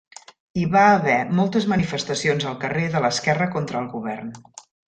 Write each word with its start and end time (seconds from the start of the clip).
Hi 0.59 0.63
va 0.75 0.85
haver 0.93 1.17
moltes 1.41 1.69
manifestacions 1.75 2.49
al 2.53 2.57
carrer 2.67 2.89
de 2.97 3.05
l'esquerra 3.07 3.53
contra 3.59 3.83
el 3.85 3.93
govern. 3.97 4.37